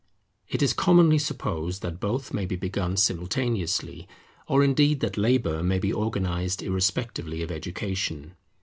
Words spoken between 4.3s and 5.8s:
or indeed that Labour may